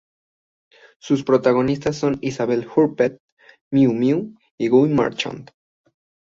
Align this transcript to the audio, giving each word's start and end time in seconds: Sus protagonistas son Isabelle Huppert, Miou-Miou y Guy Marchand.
Sus 0.99 1.23
protagonistas 1.23 1.95
son 1.95 2.17
Isabelle 2.21 2.65
Huppert, 2.67 3.19
Miou-Miou 3.71 4.33
y 4.57 4.67
Guy 4.67 4.89
Marchand. 4.89 5.51